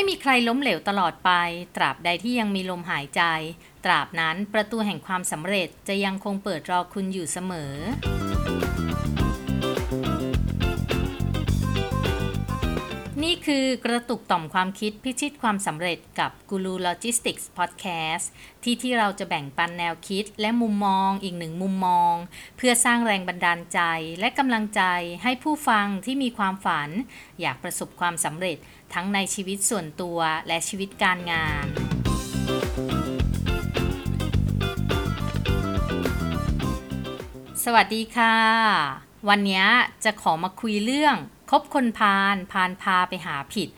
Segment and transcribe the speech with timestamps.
[0.00, 1.30] ไม่มีใครล้มเหลวตลอดไป
[1.76, 3.22] ตราบใดที่ยังมีลมหายใจ
[3.84, 7.72] ตราบนั้นประตูแห่งความสำเร็จจะยังคงเปิดรอคุณอยู่เสมอ
[13.24, 18.30] นี่คือกระตุกต่อมความคิดพิชิตความสำเร็จกับกูรูโลจิสติกส์พอดแคสต์
[18.62, 22.14] ที่ที่เราจะแบ่งปันแนวคิดและมุมมองอีกหนึ่งมุมมอง
[22.56, 23.80] เพื่อสร้างแรงบันดาลใจ
[24.20, 24.82] และกำลังใจ
[25.22, 26.90] ให้ผู้ฟังที่มีความฝัน
[27.40, 28.56] อยากประสบความสำเร็จ
[28.94, 30.18] ทั้งในชีวิตส่วนตัว
[30.48, 31.66] และชีวิตการงาน
[37.64, 38.36] สวัสดีค่ะ
[39.28, 39.64] วันนี้
[40.04, 41.16] จะขอมาคุยเรื่อง
[41.50, 43.68] คบคนพาลพาลพาไปหาผิด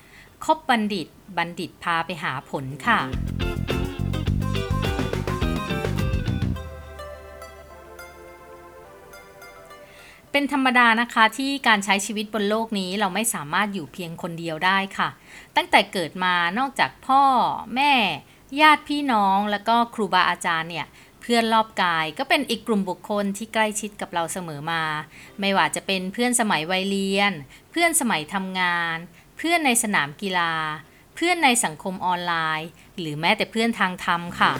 [0.44, 3.00] คบบัณฑิต บัณฑิตพาไปหาผลค่ะ
[10.32, 15.08] เป็นธรรมดานะคะที่การใช้ชีวิตบนโลกนี้เราไม่สามารถอยู่เพียงคนเดียวได้ค่ะ
[15.56, 17.22] ตั้งแต่เกิดมานอกจากพ่อ
[17.74, 17.92] แม่
[18.60, 20.86] ญาติพี่น้องแล้วก็ครูบาอาจารย์เนี่ย
[21.20, 24.82] เพื่อนรอบกายก็เป็นอีกกลุ่มบุคคลที่ใกล้ชิดกับเราเสมอมา
[25.40, 27.32] ไม่ว่าจะเป็นเพื่อนสมัยวัยเรียน
[27.70, 28.96] เพื่อนสมัยทำงาน
[29.38, 30.54] เพื่อนในสนามกีฬา
[31.16, 34.52] เพื่อนในสังคมออนไลน์ หรือแม้แต่เพื่อนทางธรรมค่ะ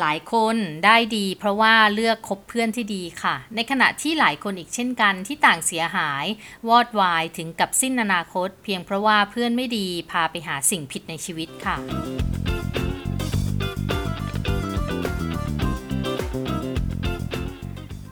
[0.00, 6.24] หลายคนได้ดีเพราะว่าเลือกคบเพื่อนที่ดีค่ะ ในขณะที่หลายคนอีกเช่นกันที่ต่างเสียหาย
[6.68, 11.76] วอดวายถึงกับสิ้นอนาคต เพียงเพราะว่าเพื่อนไม่ดีพาไปหาสิ่งผิดในชีวิตค่ะ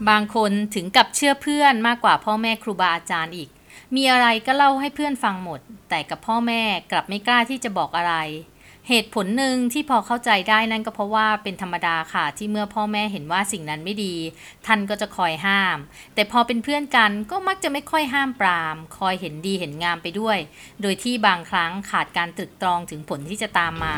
[0.08, 3.50] บางคนถึงกับเชื่อเพื่อนมากกว่าพ่อแม่ครูบาอาจารย์อีก
[3.94, 8.14] มีอะไรก็เล่าให้เพื่อนฟังหมด แต่กับพ่อแม่กลับไม่กล้าที่จะบอกอะไร
[8.90, 14.14] เหตุผลหนึ่งที่พอเข้าใจได้นั่นก็เพราะว่าเป็นธรรมดาค่ะ ที่เมื่อพ่อแม่เห็นว่าสิ่งนั้นไม่ดี
[14.66, 15.78] ท่านก็จะคอยห้าม
[16.14, 20.38] แต่พอเป็นเพื่อนกันก็มักจะไม่ค่อยห้ามปราม คอยเห็นดีเห็นงามไปด้วย
[20.82, 23.96] โดยที่บางครั้งขาดการตรึกตรองถึงผลที่จะตามมา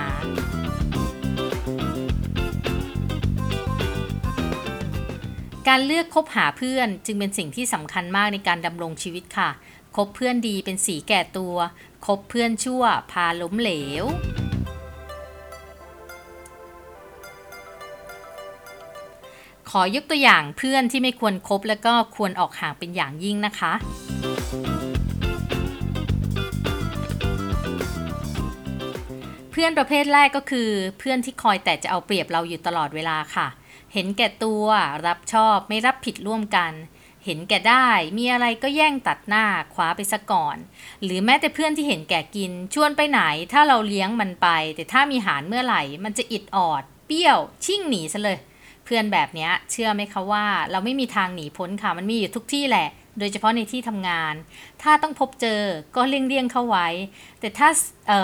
[5.68, 9.50] การเลือกคบหาเพื่อนจึงเป็นสิ่งที่สำคัญมากในการดำรงชีวิตค่ะ
[9.96, 11.56] คบเพื่อนดีเป็นสีแก่ตัว
[12.06, 13.72] คบเพื่อนชั่วพาล้มเหล
[14.04, 14.06] ว
[19.74, 23.72] ขอยกตัวอย่างเพื่อนที่ไม่ควรครบแล้วก็ควรออกห่างเป็นอย่างยิ่งนะคะ
[29.50, 33.48] เพื่อนประเภทแรกก็คือ เพื่อนที่คอยแต่จะเอาเปรียบเราอยู่ตลอดเวลาค่ะ
[33.92, 34.64] เห็นแก่ตัว
[35.06, 36.72] รับชอบไม่รับผิดร่วมกัน
[37.24, 37.88] เห็นแก่ได้
[38.18, 39.44] มีอะไรก็แย่งตัดหน้า
[39.74, 40.56] คว้าไปซะก่อน
[41.02, 43.20] หรือแม้แต่เพื่อนที่เห็นแก่กิน ชวนไปไหน
[43.52, 48.38] ถ้าเราเลี้ยงมันไป แต่ถ้ามีหารเมื่อไหร่ มันจะอิดออด เปรี้ยว ชิ่งหนีซะเลย
[48.90, 54.34] พื่อนแบบเนี้ยเชื่อไหมคะว่า เราไม่มีทางหนีพ้นค่ะ มันมีอยู่ทุกที่แหละ โดยเฉพาะในที่ทำงาน
[54.82, 55.62] ถ้าต้องพบเจอ
[55.96, 56.88] ก็เลี่ยงเลี่ยงเข้าไว้
[57.40, 57.68] แต่ถ้า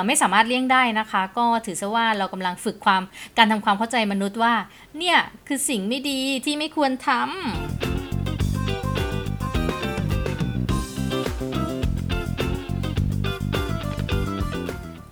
[0.07, 3.03] ไม่สามารถเลี่ยงได้นะคะ ก็ถือซะว่าเรากำลังฝึกความ
[3.39, 4.55] การทำความเข้าใจมนุษย์ว่า
[4.99, 7.27] เนี่ยคือสิ่งไม่ดีที่ไม่ควรทำ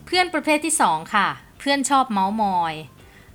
[0.07, 1.29] เพื่อนประเภทที่ 2 ค่ะ
[1.61, 2.75] เพื่อนชอบเมาส์มอย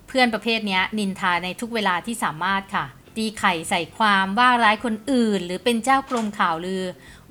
[0.09, 2.85] เพื่อนประเภทนี้นินทาในทุกเวลาที่สามารถค่ะ
[3.17, 6.83] ตีไข่ใส่ความว่าร้ายคนอื่น หรือเป็นเจ้ากรมข่าวลือ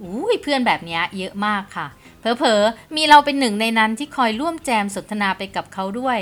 [0.03, 1.87] อุ้ยเพื่อนแบบนี้เยอะมากค่ะ
[2.21, 6.19] เผลอๆ มีเราเป็นหนึ่งในนั้นที่คอยร่วมแจมสนทนาไปกับเขาด้วย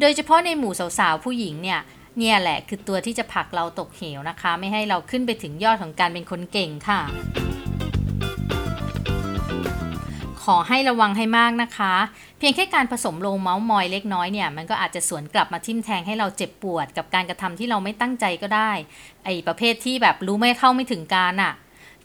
[0.00, 1.80] โดยเฉพาะในหมู่สาวๆ ผู้หญิงเนี่ย
[2.18, 7.00] เนี่ยแหละคือตัวที่จะผลักเราตกเหวนะคะ ไม่ให้เราขึ้นไปถึงยอดของการเป็นคนเก่งค่ะ
[10.44, 11.94] ขอให้ระวังให้มากนะคะ
[12.38, 18.70] เพียงแค่การผสมลงเมาส์มอยเล็กน้อยเนี่ยมันก็อาจจะสวนกลับมาทิ่มแทงให้เราเจ็บปวด กับการกระทำที่เราไม่ตั้งใจก็ได้
[19.24, 21.52] ไอ้ประเภทที่แบบรู้ไม่เข้าไม่ถึงการอะ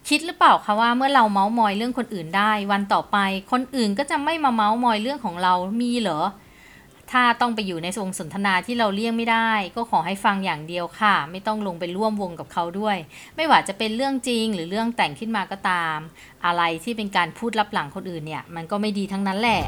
[0.07, 3.17] คิดหรือเปล่าคะว่าเมื่อเราเมาส์มอยเรื่องคนอื่นได้ วันต่อไป
[3.51, 6.19] คนอื่นก็จะไม่มาเมาส์มอยเรื่องของเรามีเหรอ
[7.11, 12.97] ถ้าต้องไปอยู่ในวงสนทนาที่เราเลี่ยงไม่ได้ ก็ขอให้ฟังอย่างเดียวค่ะ ไม่ต้องลงไปร่วมวงกับเขาด้วย
[13.35, 15.97] ไม่ว่าจะเป็นเรื่องจริงหรือเรื่องแต่งขึ้นมาก็ตาม
[16.45, 19.61] อะไรที่เป็นการพูดลับหลังคนอื่นเนี่ย มันก็ไม่ดีทั้งนั้นแหละ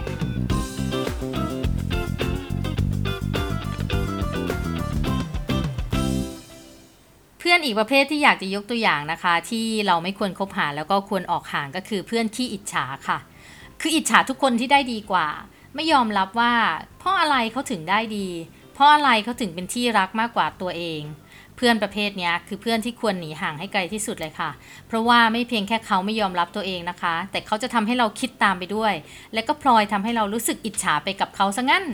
[7.40, 13.18] เพื่อนอีกประเภทที่อยากจะยกตัวอย่างนะคะ ที่เราไม่ควรคบหาแล้วก็ควรออกห่างก็คือเพื่อนขี้อิจฉาค่ะ
[13.82, 15.28] คืออิจฉาทุกคนที่ได้ดีกว่า
[15.78, 16.54] ไม่ยอมรับว่า
[17.00, 18.28] เพราะอะไรเขาถึงได้ดี
[18.74, 21.02] เพราะอะไรเขาถึงเป็นที่รักมากกว่าตัวเอง
[21.58, 24.50] เพื่อนประเภทนี้คือเพื่อนที่ควรหนีห่างให้ไกลที่สุดเลยค่ะ
[24.88, 28.94] เพราะว่าไม่เพียงแค่เขาไม่ยอมรับตัวเองนะคะ แต่เขาจะทำให้เราคิดตามไปด้วย
[29.34, 31.86] และก็พลอยทำให้เรารู้สึกอิจฉาไปกับเขาซะงั้น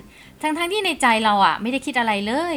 [0.42, 2.56] ทั้งๆที่ในใจเราอะไม่ได้คิดอะไรเลย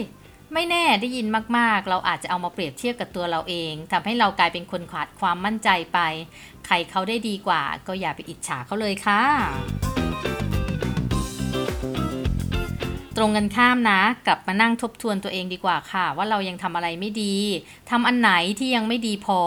[0.54, 1.26] ไม่แน่ได้ยิน
[1.58, 5.98] มากๆ เราอาจจะเอามาเปรียบเทียบกับตัวเราเองทำให้เรากลายเป็นคนขาดความมั่นใจไป
[6.66, 9.95] ใครเขาได้ดีกว่า ก็อย่าไปอิจฉาเขาเลยค่ะ
[13.16, 17.36] ตรงกันข้ามนะ กลับมานั่งทบทวนตัวเองดีกว่าค่ะ ว่าเรายังทำอะไรไม่ดี
[17.90, 19.40] ทำอันไหนที่ยังไม่ดีพอ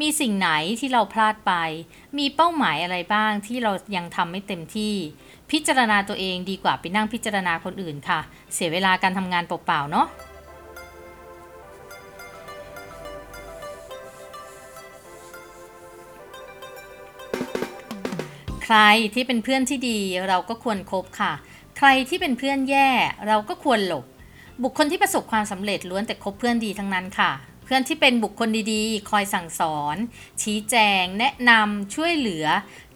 [0.00, 1.52] มีสิ่งไหนที่เราพลาดไป
[2.18, 4.94] มีเป้าหมายอะไรบ้างที่เรายังทำไม่เต็มที่
[5.50, 8.20] พิจารณาตัวเองดีกว่าไปนั่งพิจารณาคนอื่นค่ะ
[8.54, 10.06] เสียเวลาการทำงานเปล่าๆเนาะ
[18.72, 21.32] ใครที่เป็นเพื่อนที่ดีเราก็ควรครบค่ะ
[21.78, 22.90] ใครที่เป็นเพื่อนแย่
[23.26, 24.04] เราก็ควรหลบ
[24.62, 27.30] บุคคลที่ประสบความสำเร็จล้วนแต่คบเพื่อนดีทั้งนั้นค่ะ
[27.64, 29.96] เพื่อนที่เป็นบุคคลดีๆ คอยสั่งสอน
[30.42, 32.46] ชี้แจง แนะนำช่วยเหลือ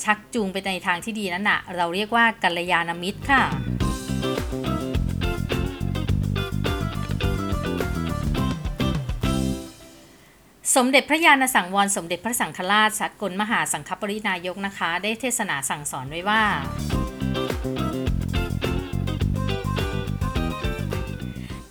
[0.04, 3.42] ชักจูงไปในทางที่ดีนั่นน่ะเราเรียกว่ากัลยาณมิตรค่ะ
[10.76, 16.42] สมเด็จพระญาณสังวรสมเด็จพระสังฆราชสกลมหาสังฆปรินายกนะคะ ได้เทศนาสั่งสอนไว้ว่า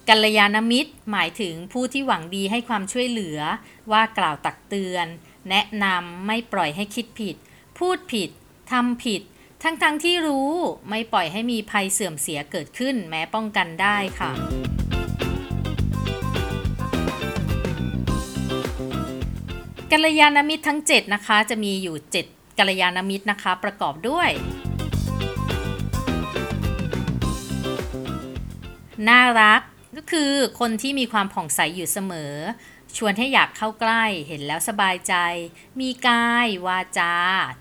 [0.10, 3.40] กัลยาณมิตร หมายถึงผู้ที่หวังดีให้ความช่วยเหลือ
[3.92, 5.08] ว่ากล่าวตักเตือน
[5.50, 7.36] แนะนำไม่ปล่อยให้คิดผิด
[7.78, 8.30] พูดผิด
[8.72, 9.22] ทำผิด
[9.64, 10.52] ทั้งๆทที่รู้
[10.90, 14.32] ไม่ปล่อยให้มีภัยเสื่อมเสียเกิดขึ้นแม้ป้องกันได้ค่ะ
[19.96, 21.96] กัลยาณมิตรทั้ง 7 นะคะ จะมีอยู่
[22.28, 24.30] 7กัลยาณมิตรนะคะ ประกอบด้วย
[29.10, 29.62] น่ารัก
[29.98, 32.34] ก็คือคนที่มีความผ่องใสอยู่เสมอ
[32.98, 35.14] ชวนให้อยากเข้าใกล้เห็นแล้วสบายใจ
[35.80, 37.14] มีกายวาจา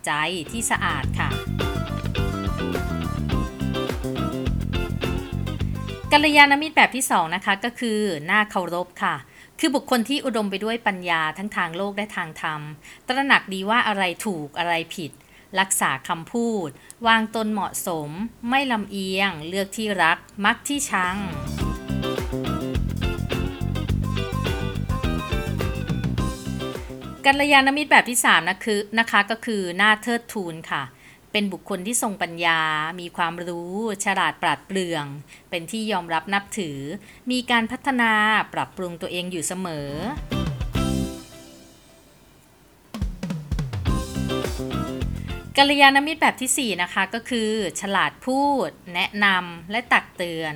[0.06, 0.12] ใจ
[0.50, 1.30] ที่สะอาดค่ะ
[6.14, 9.14] กัลยาณมิตรแบบที่2นะคะก็คือหน่าเคารพค่ะ
[9.58, 12.60] คือบุคคลที่อุดมไปด้วยปัญญาทั้งทางโลกและทางธรรม
[13.08, 15.10] ตระหนักดีว่าอะไรถูกอะไรผิด
[15.60, 16.68] รักษาคำพูด
[17.06, 18.08] วางตนเหมาะสม
[18.48, 21.16] ไม่ลำเอียง เลือกที่รัก มักที่ชัง
[27.26, 30.82] กัลยาณมิตรแบบที่3นะคือนะคะก็คือหน้าเทิดทูนค่ะ
[31.32, 32.60] เป็นบุคคลที่ทรงปัญญา
[33.00, 33.74] มีความรู้
[34.04, 35.04] ฉลาดปราดเปรื่อง
[35.50, 36.78] เป็นที่ยอมรับนับถือ
[37.30, 38.12] มีการพัฒนา
[38.54, 39.88] ปรับปรุงตัวเองอยู่เสมอ
[45.56, 47.50] กัลยาณมิตรแบบที่ 4 นะคะก็คือ
[47.80, 50.54] ฉลาดพูด แนะนำและตักเตือน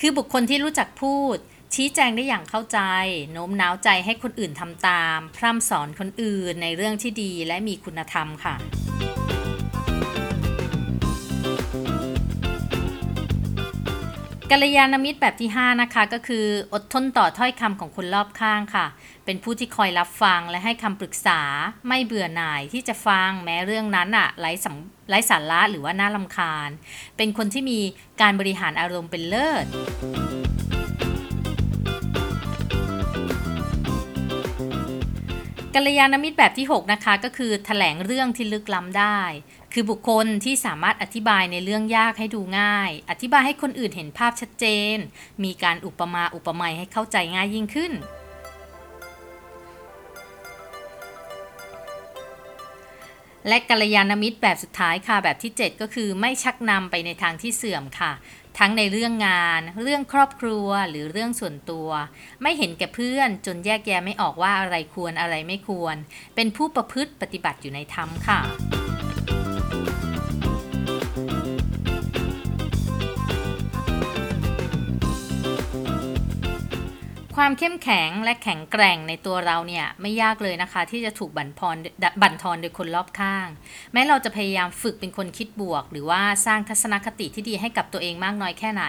[0.00, 1.36] คือบุคคลที่รู้จักพูด
[1.74, 2.80] ชี้แจงได้อย่างเข้าใจ
[3.32, 8.54] โน้มน้าวใจให้คนอื่นทำตาม พร่ำสอนคนอื่นในเรื่องที่ดีและมีคุณธรรมค่ะ
[14.52, 18.86] กัลยาณมิตรแบบที่ 5 นะคะ ก็คืออดทนต่อถ้อยคำของคนรอบข้างค่ะ
[19.24, 21.40] เป็นผู้ที่คอยรับฟังและให้คำปรึกษา
[21.88, 24.66] ไม่เบื่อหน่ายที่จะฟังแม้เรื่องนั้นอะไร้ส
[25.08, 26.70] ไร้สาระหรือว่าน่าลำคาญ
[27.16, 27.78] เป็นคนที่มี
[28.20, 29.66] การบริหารอารมณ์เป็นเลิศ
[35.74, 39.20] กัลยาณมิตรแบบที่ 6 นะคะ ก็คือแถลงเรื่องที่ลึกล้ำได้
[39.72, 44.96] คือบุคคลที่สามารถอธิบายในเรื่องยากให้ดูง่าย อธิบายให้คนอื่นเห็นภาพชัดเจน
[45.44, 47.92] มีการอุปมาอุปไมยให้เข้าใจง่ายยิ่งขึ้น
[53.48, 58.12] และกัลยาณมิตรแบบสุดท้ายค่ะ แบบที่ 7 ก็คือไม่ชักนำไปในทางที่เสื่อมค่ะ
[58.58, 61.88] ทั้งในเรื่องงาน เรื่องครอบครัวหรือเรื่องส่วนตัว
[62.42, 65.96] ไม่เห็นแก่เพื่อนจนแยกแยะไม่ออกว่าอะไรควรอะไรไม่ควร
[66.34, 68.40] เป็นผู้ประพฤติปฏิบัติอยู่ในธรรมค่ะ
[77.42, 81.76] ความเข้มแข็งและแข็งแกร่งในตัวเราเนี่ยไม่ยากเลยนะคะ ที่จะถูกบั่นทอน
[82.22, 83.46] บั่นทอนโดยคนรอบข้าง
[83.92, 88.84] แม้เราจะพยายามฝึกเป็นคนคิดบวก หรือว่าสร้างทัศนคติที่ดีให้กับตัวเองมากน้อยแค่ไหน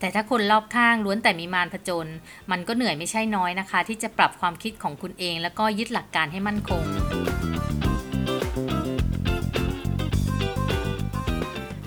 [0.00, 2.06] แต่ถ้าคนรอบข้างล้วนแต่มีมารผจญ
[2.50, 6.82] มันก็เหนื่อยไม่ใช่น้อยนะคะ ที่จะปรับความคิดของคุณเอง แล้วก็ยึดหลักการให้มั่นคง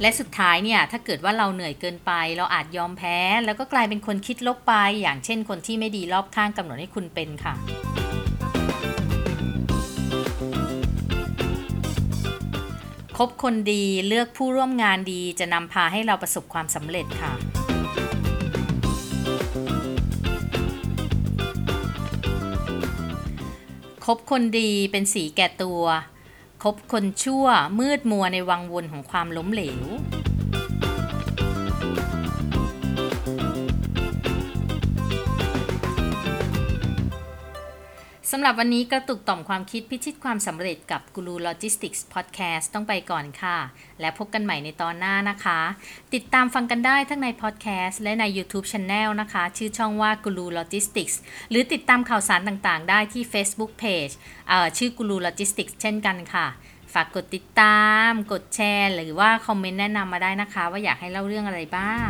[0.02, 7.54] และสุดท้ายเนี่ยถ้าเกิดว่าเราเหนื่อยเกินไป เราอาจยอมแพ้ แล้วก็กลายเป็นคนคิดลบไป อย่างเช่นคนที่ไม่ดีรอบข้างกำหนดให้คุณเป็นค่ะ
[13.18, 17.34] คบคนดีเลือกผู้ร่วมงานดีจะนำพาให้เราประสบความสำเร็จค่ะ
[24.06, 25.82] คบคนดีเป็นสีแก่ตัว
[26.64, 27.46] คบคนชั่ว
[27.80, 29.84] มืดมัวในวังวนของความล้มเหลว
[38.32, 43.58] สำหรับวันนี้กระตุกต่อมความคิดพิชิตความสำเร็จกับกูรูโลจิสติกส์พอดแคสต์ต้องไปก่อนค่ะ
[44.00, 45.60] และพบกันใหม่ในตอนหน้านะคะ
[46.14, 51.20] ติดตามฟังกันได้ทั้งในพอดแคสต์และใน YouTube Channel นะคะ ชื่อช่องว่ากูรูโลจิสติกส์
[51.50, 54.14] หรือติดตามข่าวสารต่างๆ ได้ที่ Facebook Page
[54.50, 56.48] เอ่อชื่อกูรูโลจิสติกส์เช่นกันค่ะ
[56.94, 62.10] ฝากกดติดตาม กดแชร์ หรือว่าคอมเมนต์แนะนำมาได้นะคะ ว่าอยากให้เล่าเรื่องอะไรบ้าง